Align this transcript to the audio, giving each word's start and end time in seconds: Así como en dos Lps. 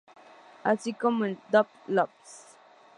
Así 0.63 0.95
como 0.95 1.25
en 1.25 1.39
dos 1.51 1.67
Lps. 1.87 2.57